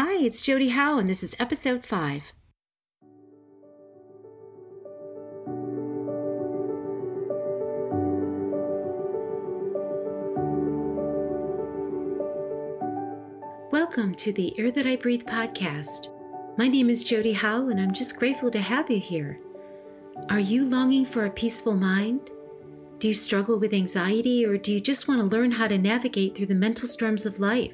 [0.00, 2.32] Hi, it's Jodi Howe, and this is episode 5.
[13.72, 16.10] Welcome to the Air That I Breathe podcast.
[16.56, 19.40] My name is Jodi Howe, and I'm just grateful to have you here.
[20.30, 22.30] Are you longing for a peaceful mind?
[23.00, 26.36] Do you struggle with anxiety, or do you just want to learn how to navigate
[26.36, 27.72] through the mental storms of life?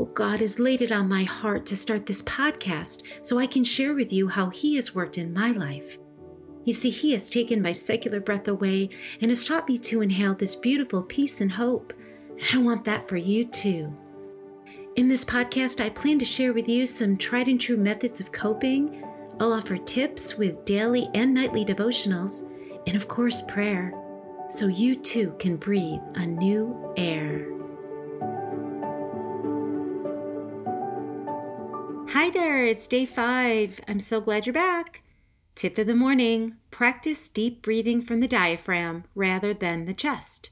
[0.00, 3.62] Well, God has laid it on my heart to start this podcast so I can
[3.62, 5.98] share with you how He has worked in my life.
[6.64, 8.88] You see, He has taken my secular breath away
[9.20, 11.92] and has taught me to inhale this beautiful peace and hope.
[12.30, 13.94] And I want that for you too.
[14.96, 18.32] In this podcast, I plan to share with you some tried and true methods of
[18.32, 19.04] coping.
[19.38, 22.48] I'll offer tips with daily and nightly devotionals,
[22.86, 23.92] and of course, prayer,
[24.48, 27.59] so you too can breathe a new air.
[32.20, 33.80] Hi there, it's day five.
[33.88, 35.02] I'm so glad you're back.
[35.54, 40.50] Tip of the morning practice deep breathing from the diaphragm rather than the chest.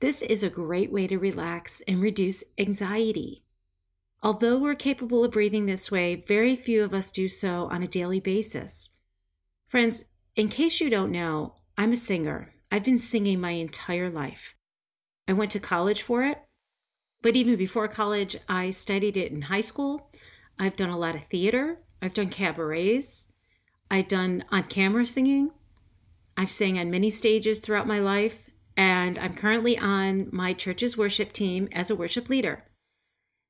[0.00, 3.44] This is a great way to relax and reduce anxiety.
[4.24, 7.86] Although we're capable of breathing this way, very few of us do so on a
[7.86, 8.90] daily basis.
[9.68, 12.54] Friends, in case you don't know, I'm a singer.
[12.72, 14.56] I've been singing my entire life.
[15.28, 16.42] I went to college for it,
[17.22, 20.10] but even before college, I studied it in high school.
[20.58, 21.78] I've done a lot of theater.
[22.00, 23.28] I've done cabarets.
[23.90, 25.50] I've done on camera singing.
[26.36, 28.38] I've sang on many stages throughout my life,
[28.76, 32.64] and I'm currently on my church's worship team as a worship leader.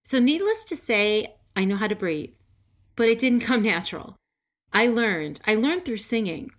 [0.02, 2.34] So, needless to say, I know how to breathe,
[2.94, 4.16] but it didn't come natural.
[4.72, 5.40] I learned.
[5.46, 6.50] I learned through singing.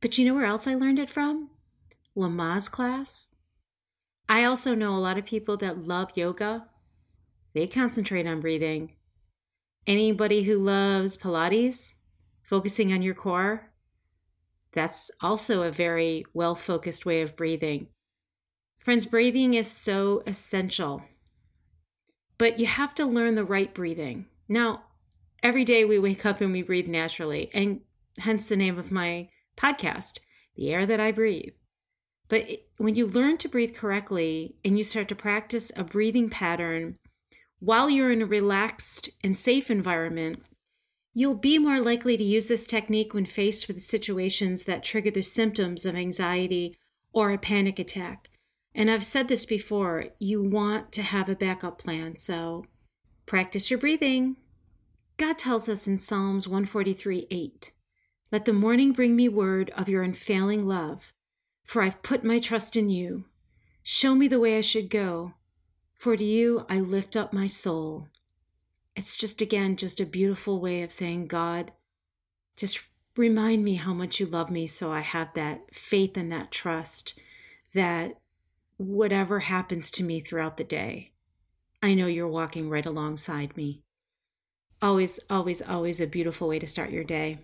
[0.00, 1.50] But you know where else I learned it from?
[2.16, 3.34] Lamaze class.
[4.28, 6.66] I also know a lot of people that love yoga.
[7.52, 8.92] They concentrate on breathing.
[9.86, 11.94] Anybody who loves Pilates,
[12.42, 13.70] focusing on your core,
[14.72, 17.88] that's also a very well focused way of breathing.
[18.78, 21.02] Friends, breathing is so essential,
[22.38, 24.26] but you have to learn the right breathing.
[24.48, 24.84] Now,
[25.42, 27.80] every day we wake up and we breathe naturally, and
[28.18, 30.18] hence the name of my podcast,
[30.56, 31.52] The Air That I Breathe.
[32.28, 36.96] But when you learn to breathe correctly and you start to practice a breathing pattern
[37.60, 40.42] while you're in a relaxed and safe environment,
[41.12, 45.22] you'll be more likely to use this technique when faced with situations that trigger the
[45.22, 46.76] symptoms of anxiety
[47.12, 48.30] or a panic attack.
[48.74, 52.64] And I've said this before you want to have a backup plan, so
[53.26, 54.36] practice your breathing.
[55.18, 57.72] God tells us in Psalms 143 8,
[58.32, 61.12] Let the morning bring me word of your unfailing love,
[61.66, 63.26] for I've put my trust in you.
[63.82, 65.34] Show me the way I should go
[66.00, 68.08] for to you I lift up my soul.
[68.96, 71.72] It's just, again, just a beautiful way of saying, God,
[72.56, 72.80] just
[73.18, 77.20] remind me how much you love me so I have that faith and that trust
[77.74, 78.14] that
[78.78, 81.12] whatever happens to me throughout the day,
[81.82, 83.82] I know you're walking right alongside me.
[84.80, 87.40] Always, always, always a beautiful way to start your day.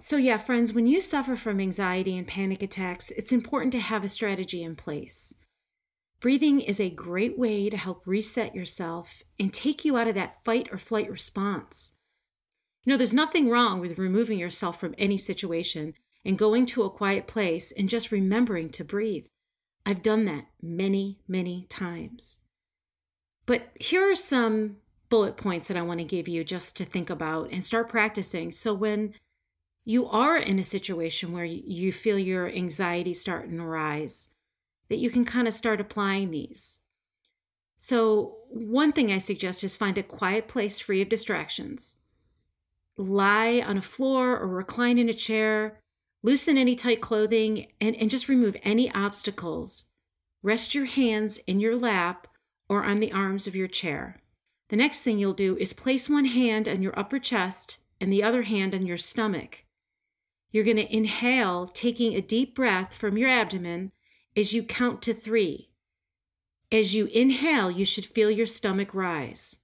[0.00, 4.02] So, yeah, friends, when you suffer from anxiety and panic attacks, it's important to have
[4.02, 5.34] a strategy in place.
[6.20, 10.44] Breathing is a great way to help reset yourself and take you out of that
[10.44, 11.94] fight or flight response.
[12.84, 15.94] You know, there's nothing wrong with removing yourself from any situation
[16.24, 19.24] and going to a quiet place and just remembering to breathe.
[19.86, 22.40] I've done that many, many times.
[23.46, 24.76] But here are some
[25.08, 28.50] bullet points that I want to give you just to think about and start practicing.
[28.50, 29.14] So when
[29.86, 34.28] you are in a situation where you feel your anxiety starting to rise,
[34.90, 36.78] that you can kind of start applying these.
[37.78, 41.96] So, one thing I suggest is find a quiet place free of distractions.
[42.98, 45.80] Lie on a floor or recline in a chair,
[46.22, 49.84] loosen any tight clothing, and, and just remove any obstacles.
[50.42, 52.26] Rest your hands in your lap
[52.68, 54.20] or on the arms of your chair.
[54.68, 58.22] The next thing you'll do is place one hand on your upper chest and the
[58.22, 59.64] other hand on your stomach.
[60.50, 63.92] You're going to inhale, taking a deep breath from your abdomen
[64.36, 65.70] as you count to three.
[66.72, 69.56] As you inhale, you should feel your stomach rise.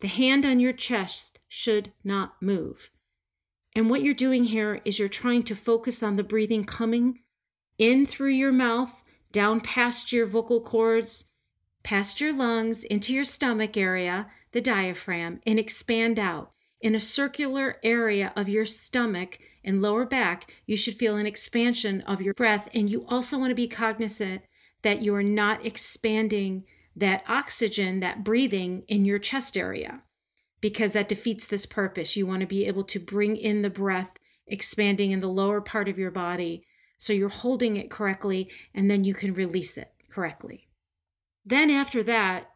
[0.00, 2.90] The hand on your chest should not move.
[3.74, 7.20] And what you're doing here is you're trying to focus on the breathing coming
[7.78, 11.26] in through your mouth, down past your vocal cords,
[11.82, 16.52] past your lungs, into your stomach area, the diaphragm, and expand out.
[16.80, 22.00] In a circular area of your stomach, and lower back, you should feel an expansion
[22.02, 22.68] of your breath.
[22.74, 24.42] And you also want to be cognizant
[24.82, 26.64] that you are not expanding
[26.96, 30.02] that oxygen, that breathing in your chest area.
[30.62, 32.16] because that defeats this purpose.
[32.16, 34.14] You want to be able to bring in the breath,
[34.46, 36.64] expanding in the lower part of your body.
[36.96, 40.68] So you're holding it correctly, and then you can release it correctly.
[41.44, 42.50] Then, after that,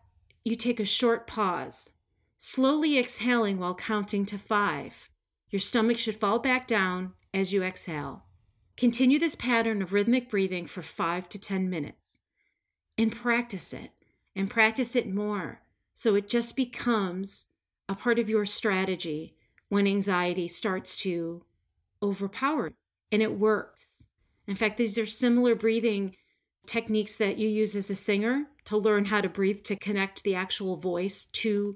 [0.44, 1.90] you take a short pause,
[2.38, 5.10] slowly exhaling while counting to five.
[5.56, 8.24] Your stomach should fall back down as you exhale.
[8.76, 12.20] Continue this pattern of rhythmic breathing for five to 10 minutes
[12.98, 13.92] and practice it
[14.34, 15.62] and practice it more
[15.94, 17.46] so it just becomes
[17.88, 19.34] a part of your strategy
[19.70, 21.42] when anxiety starts to
[22.02, 22.74] overpower
[23.10, 24.04] and it works.
[24.46, 26.16] In fact, these are similar breathing
[26.66, 30.34] techniques that you use as a singer to learn how to breathe to connect the
[30.34, 31.74] actual voice to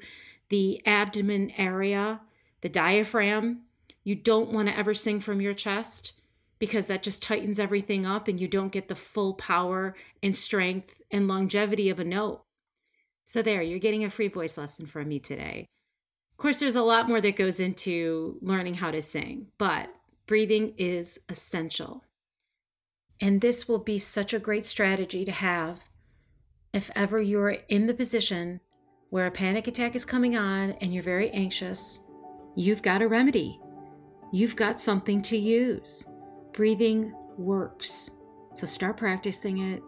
[0.50, 2.20] the abdomen area,
[2.60, 3.62] the diaphragm.
[4.04, 6.14] You don't want to ever sing from your chest
[6.58, 11.00] because that just tightens everything up and you don't get the full power and strength
[11.10, 12.42] and longevity of a note.
[13.24, 15.66] So, there, you're getting a free voice lesson from me today.
[16.32, 19.90] Of course, there's a lot more that goes into learning how to sing, but
[20.26, 22.04] breathing is essential.
[23.20, 25.80] And this will be such a great strategy to have
[26.72, 28.60] if ever you're in the position
[29.10, 32.00] where a panic attack is coming on and you're very anxious.
[32.56, 33.60] You've got a remedy,
[34.32, 36.06] you've got something to use.
[36.52, 38.10] Breathing works.
[38.52, 39.82] So start practicing it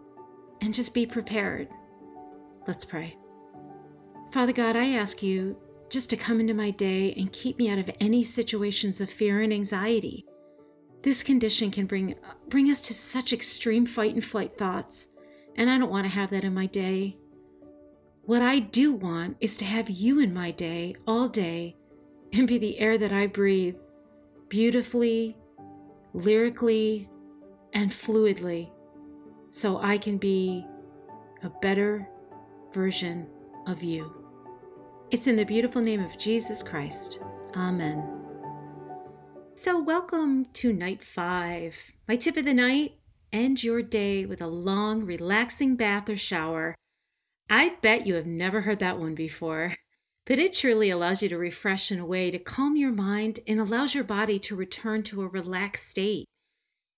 [0.61, 1.67] and just be prepared.
[2.67, 3.17] Let's pray.
[4.31, 5.57] Father God, I ask you
[5.89, 9.41] just to come into my day and keep me out of any situations of fear
[9.41, 10.25] and anxiety.
[11.03, 12.15] This condition can bring
[12.47, 15.09] bring us to such extreme fight and flight thoughts,
[15.55, 17.17] and I don't want to have that in my day.
[18.23, 21.75] What I do want is to have you in my day all day
[22.31, 23.75] and be the air that I breathe
[24.53, 25.35] beautifully
[26.13, 27.09] lyrically
[27.73, 28.69] and fluidly
[29.49, 30.63] so I can be
[31.41, 32.07] a better
[32.71, 33.25] version
[33.65, 34.13] of you.
[35.09, 37.19] It's in the beautiful name of Jesus Christ.
[37.55, 38.07] Amen.
[39.55, 41.75] So, welcome to night five.
[42.07, 42.99] My tip of the night
[43.31, 46.75] end your day with a long, relaxing bath or shower.
[47.49, 49.77] I bet you have never heard that one before,
[50.25, 53.59] but it truly allows you to refresh in a way to calm your mind and
[53.59, 56.25] allows your body to return to a relaxed state.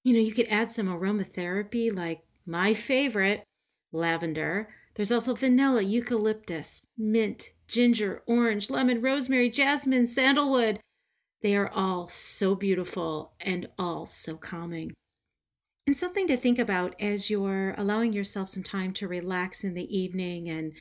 [0.03, 3.43] You know, you could add some aromatherapy like my favorite,
[3.91, 4.69] lavender.
[4.93, 10.79] There's also vanilla, eucalyptus, mint, ginger, orange, lemon, rosemary, jasmine, sandalwood.
[11.41, 14.93] They are all so beautiful and all so calming.
[15.87, 19.97] And something to think about as you're allowing yourself some time to relax in the
[19.97, 20.73] evening and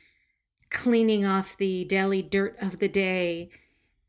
[0.75, 3.49] cleaning off the daily dirt of the day.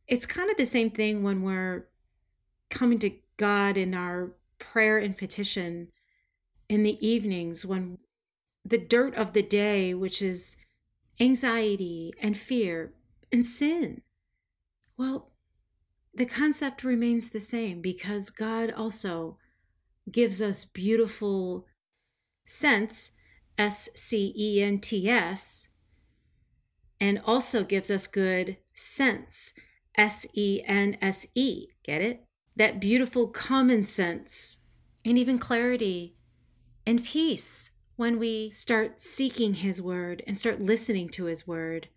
[0.09, 1.89] It's kind of the same thing when we're
[2.69, 5.89] coming to God in our prayer and petition
[6.69, 7.99] in the evenings when
[8.65, 10.57] the dirt of the day, which is
[11.21, 12.93] anxiety and fear
[13.33, 14.03] and sin.
[14.97, 15.31] Well,
[16.13, 19.39] the concept remains the same because God also
[20.11, 21.67] gives us beautiful
[22.45, 23.13] scents,
[23.57, 25.66] S C E N T S,
[27.01, 29.53] and also gives us good sense,
[29.97, 31.69] S E N S E.
[31.83, 32.25] Get it?
[32.57, 34.59] That beautiful common sense
[35.05, 36.17] and even clarity
[36.87, 41.89] and peace when we start seeking His Word and start listening to His Word,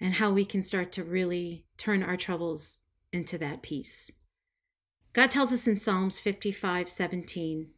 [0.00, 2.80] and how we can start to really turn our troubles
[3.12, 4.10] into that peace.
[5.12, 7.68] God tells us in Psalms 55 17,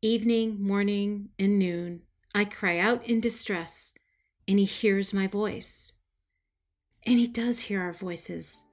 [0.00, 2.02] Evening, morning, and noon,
[2.34, 3.92] I cry out in distress,
[4.48, 5.92] and He hears my voice.
[7.06, 8.64] And He does hear our voices.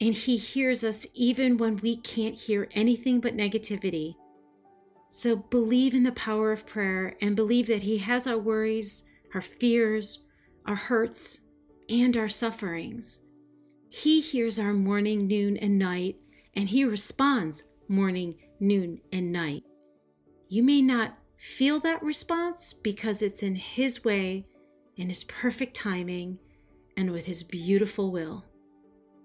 [0.00, 4.14] And He hears us even when we can't hear anything but negativity.
[5.10, 9.02] So believe in the power of prayer and believe that He has our worries,
[9.34, 10.26] our fears,
[10.64, 11.40] our hurts,
[11.88, 13.20] and our sufferings.
[13.90, 16.16] He hears our morning, noon, and night,
[16.54, 19.64] and He responds morning, noon, and night.
[20.48, 24.46] You may not feel that response because it's in His way,
[24.98, 26.38] in His perfect timing,
[26.96, 28.44] and with His beautiful will.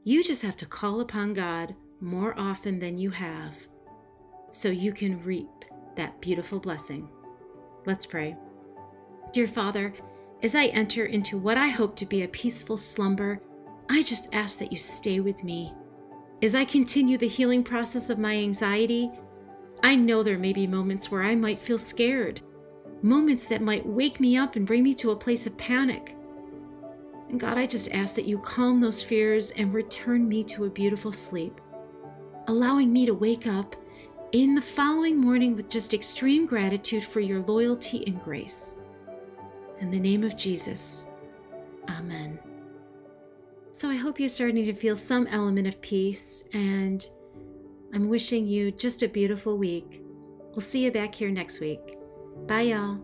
[0.06, 3.56] You just have to call upon God more often than you have
[4.50, 5.50] so you can reap
[5.96, 7.10] that beautiful blessing.
[7.86, 8.38] Let's pray.
[9.32, 9.94] Dear Father,
[10.44, 13.42] as I enter into what I hope to be a peaceful slumber,
[13.90, 15.74] I just ask that you stay with me.
[16.42, 19.10] As I continue the healing process of my anxiety,
[19.82, 22.42] I know there may be moments where I might feel scared,
[23.04, 26.16] moments that might wake me up and bring me to a place of panic.
[27.30, 30.70] And God, I just ask that you calm those fears and return me to a
[30.70, 31.60] beautiful sleep,
[32.48, 33.76] allowing me to wake up
[34.32, 38.78] in the following morning with just extreme gratitude for your loyalty and grace.
[39.80, 41.08] In the name of Jesus,
[41.90, 42.40] Amen.
[43.72, 47.08] So I hope you're starting to feel some element of peace, and
[47.94, 50.04] I'm wishing you just a beautiful week.
[50.52, 51.98] We'll see you back here next week.
[52.48, 53.00] 白羊